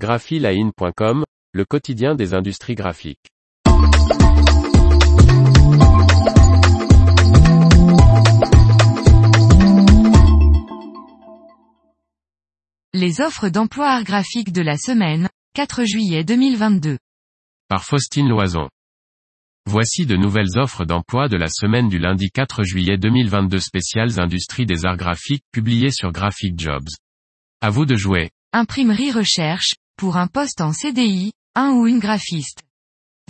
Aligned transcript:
graphiline.com, 0.00 1.24
le 1.52 1.64
quotidien 1.66 2.14
des 2.14 2.32
industries 2.32 2.74
graphiques. 2.74 3.28
Les 12.94 13.20
offres 13.20 13.50
d'emploi 13.50 13.88
art 13.90 14.04
graphique 14.04 14.52
de 14.52 14.62
la 14.62 14.78
semaine, 14.78 15.28
4 15.54 15.84
juillet 15.84 16.24
2022. 16.24 16.96
Par 17.68 17.84
Faustine 17.84 18.28
Loison. 18.28 18.70
Voici 19.66 20.06
de 20.06 20.16
nouvelles 20.16 20.56
offres 20.56 20.86
d'emploi 20.86 21.28
de 21.28 21.36
la 21.36 21.48
semaine 21.48 21.90
du 21.90 21.98
lundi 21.98 22.30
4 22.30 22.62
juillet 22.64 22.96
2022 22.96 23.58
spéciales 23.58 24.18
industries 24.18 24.64
des 24.64 24.86
arts 24.86 24.96
graphiques 24.96 25.44
publiées 25.52 25.90
sur 25.90 26.10
Graphic 26.10 26.58
Jobs. 26.58 26.88
À 27.60 27.68
vous 27.68 27.84
de 27.84 27.96
jouer. 27.96 28.30
Imprimerie 28.52 29.12
recherche, 29.12 29.74
pour 30.00 30.16
un 30.16 30.28
poste 30.28 30.62
en 30.62 30.72
CDI, 30.72 31.30
un 31.54 31.72
ou 31.72 31.86
une 31.86 31.98
graphiste. 31.98 32.62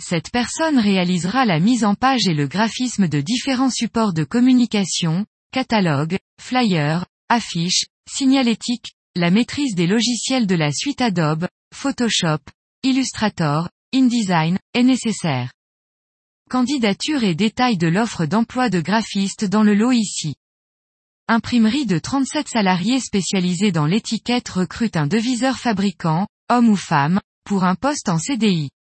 Cette 0.01 0.31
personne 0.31 0.79
réalisera 0.79 1.43
la 1.43 1.59
mise 1.59 1.83
en 1.83 1.95
page 1.95 2.27
et 2.27 2.33
le 2.33 2.47
graphisme 2.47 3.09
de 3.09 3.19
différents 3.19 3.69
supports 3.69 4.13
de 4.13 4.23
communication, 4.23 5.25
catalogues, 5.51 6.17
flyers, 6.39 7.05
affiches, 7.27 7.87
signalétiques, 8.09 8.93
la 9.17 9.31
maîtrise 9.31 9.75
des 9.75 9.85
logiciels 9.85 10.47
de 10.47 10.55
la 10.55 10.71
suite 10.71 11.01
Adobe, 11.01 11.45
Photoshop, 11.75 12.39
Illustrator, 12.83 13.67
InDesign, 13.93 14.57
est 14.73 14.83
nécessaire. 14.83 15.51
Candidature 16.49 17.25
et 17.25 17.35
détails 17.35 17.77
de 17.77 17.89
l'offre 17.89 18.25
d'emploi 18.25 18.69
de 18.69 18.79
graphiste 18.79 19.43
dans 19.43 19.63
le 19.63 19.75
lot 19.75 19.91
ici. 19.91 20.35
Imprimerie 21.27 21.85
de 21.85 21.99
37 21.99 22.47
salariés 22.47 23.01
spécialisés 23.01 23.73
dans 23.73 23.85
l'étiquette 23.85 24.47
recrute 24.47 24.95
un 24.95 25.07
deviseur 25.07 25.57
fabricant, 25.57 26.27
homme 26.51 26.67
ou 26.67 26.75
femme, 26.75 27.21
pour 27.45 27.63
un 27.63 27.75
poste 27.75 28.09
en 28.09 28.17
CDI. 28.17 28.71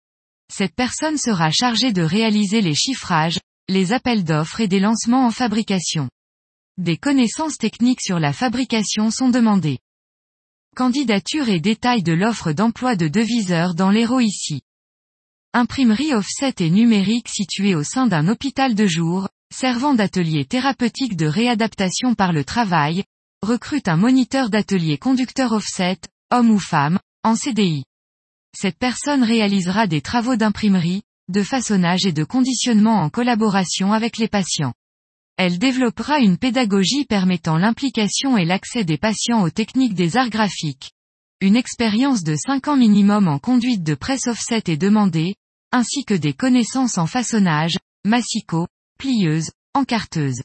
Cette 0.52 0.74
personne 0.74 1.16
sera 1.16 1.52
chargée 1.52 1.92
de 1.92 2.02
réaliser 2.02 2.62
les 2.62 2.74
chiffrages, 2.74 3.38
les 3.68 3.92
appels 3.92 4.24
d'offres 4.24 4.60
et 4.60 4.66
des 4.66 4.80
lancements 4.80 5.24
en 5.24 5.30
fabrication. 5.30 6.10
Des 6.78 6.96
connaissances 6.96 7.58
techniques 7.58 8.00
sur 8.00 8.18
la 8.18 8.32
fabrication 8.32 9.12
sont 9.12 9.28
demandées. 9.28 9.78
Candidature 10.74 11.48
et 11.48 11.60
détails 11.60 12.02
de 12.02 12.12
l'offre 12.12 12.50
d'emploi 12.50 12.96
de 12.96 13.06
deviseur 13.06 13.76
dans 13.76 13.90
l'héros 13.90 14.18
ici. 14.18 14.62
Imprimerie 15.52 16.12
offset 16.12 16.54
et 16.58 16.70
numérique 16.70 17.28
située 17.28 17.76
au 17.76 17.84
sein 17.84 18.08
d'un 18.08 18.26
hôpital 18.26 18.74
de 18.74 18.86
jour, 18.88 19.28
servant 19.54 19.94
d'atelier 19.94 20.44
thérapeutique 20.44 21.16
de 21.16 21.26
réadaptation 21.26 22.16
par 22.16 22.32
le 22.32 22.42
travail, 22.42 23.04
recrute 23.42 23.86
un 23.86 23.96
moniteur 23.96 24.50
d'atelier 24.50 24.98
conducteur 24.98 25.52
offset, 25.52 25.98
homme 26.32 26.50
ou 26.50 26.58
femme, 26.58 26.98
en 27.22 27.36
CDI. 27.36 27.84
Cette 28.56 28.78
personne 28.78 29.22
réalisera 29.22 29.86
des 29.86 30.00
travaux 30.00 30.36
d'imprimerie, 30.36 31.02
de 31.28 31.42
façonnage 31.42 32.06
et 32.06 32.12
de 32.12 32.24
conditionnement 32.24 33.02
en 33.02 33.10
collaboration 33.10 33.92
avec 33.92 34.16
les 34.16 34.28
patients. 34.28 34.72
Elle 35.36 35.58
développera 35.58 36.18
une 36.18 36.38
pédagogie 36.38 37.04
permettant 37.04 37.56
l'implication 37.56 38.36
et 38.36 38.44
l'accès 38.44 38.84
des 38.84 38.98
patients 38.98 39.42
aux 39.42 39.50
techniques 39.50 39.94
des 39.94 40.16
arts 40.16 40.30
graphiques. 40.30 40.92
Une 41.40 41.56
expérience 41.56 42.22
de 42.22 42.36
5 42.36 42.68
ans 42.68 42.76
minimum 42.76 43.28
en 43.28 43.38
conduite 43.38 43.82
de 43.82 43.94
presse 43.94 44.26
offset 44.26 44.62
est 44.66 44.76
demandée, 44.76 45.34
ainsi 45.72 46.04
que 46.04 46.14
des 46.14 46.32
connaissances 46.32 46.98
en 46.98 47.06
façonnage, 47.06 47.76
massicot, 48.04 48.66
plieuse, 48.98 49.50
encarteuse. 49.74 50.42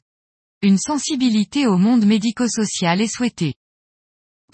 Une 0.61 0.77
sensibilité 0.77 1.67
au 1.67 1.77
monde 1.77 2.05
médico-social 2.05 3.01
est 3.01 3.13
souhaitée. 3.13 3.55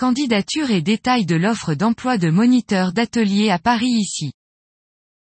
Candidature 0.02 0.72
et 0.72 0.82
détails 0.82 1.28
de 1.28 1.36
l'offre 1.36 1.76
d'emploi 1.76 2.18
de 2.18 2.32
moniteur 2.32 2.92
d'atelier 2.92 3.52
à 3.52 3.60
Paris 3.60 4.00
ici. 4.00 4.32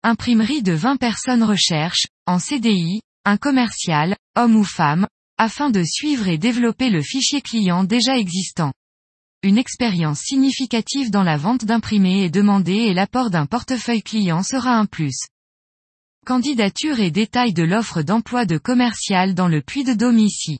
Imprimerie 0.04 0.64
de 0.64 0.72
20 0.72 0.96
personnes 0.96 1.44
recherche, 1.44 2.08
en 2.26 2.40
CDI, 2.40 3.02
un 3.26 3.36
commercial, 3.36 4.16
homme 4.38 4.56
ou 4.56 4.64
femme, 4.64 5.06
afin 5.38 5.70
de 5.70 5.84
suivre 5.84 6.30
et 6.30 6.38
développer 6.38 6.90
le 6.90 7.02
fichier 7.02 7.42
client 7.42 7.84
déjà 7.84 8.18
existant. 8.18 8.72
Une 9.44 9.58
expérience 9.58 10.22
significative 10.22 11.12
dans 11.12 11.24
la 11.24 11.36
vente 11.36 11.66
d'imprimés 11.66 12.24
est 12.24 12.30
demandée 12.30 12.72
et 12.72 12.94
l'apport 12.94 13.30
d'un 13.30 13.48
portefeuille 13.48 14.02
client 14.02 14.44
sera 14.44 14.78
un 14.78 14.86
plus. 14.86 15.26
Candidature 16.26 17.02
et 17.02 17.12
détails 17.12 17.52
de 17.52 17.64
l'offre 17.64 18.02
d'emploi 18.02 18.46
de 18.46 18.58
commercial 18.58 19.36
dans 19.36 19.50
le 19.50 19.62
puits 19.62 19.84
de 19.84 19.92
Dôme 19.92 20.20
ici. 20.20 20.60